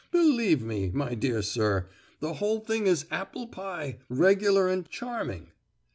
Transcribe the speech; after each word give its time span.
Believe 0.11 0.63
me, 0.63 0.89
my 0.91 1.13
dear 1.13 1.43
sir, 1.43 1.87
the 2.21 2.33
whole 2.33 2.59
thing 2.59 2.87
is 2.87 3.05
apple 3.11 3.45
pie, 3.45 3.99
regular 4.09 4.67
and 4.67 4.89
charming." 4.89 5.51